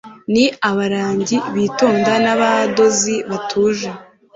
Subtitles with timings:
[0.33, 3.89] Ni abarangi bitonda nabadozi batuje